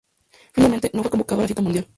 Finalmente, 0.51 0.89
no 0.95 1.03
fue 1.03 1.11
convocado 1.11 1.41
a 1.41 1.43
la 1.43 1.47
cita 1.47 1.61
mundial. 1.61 1.87